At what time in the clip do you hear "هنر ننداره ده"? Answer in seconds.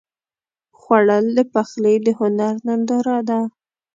2.19-3.39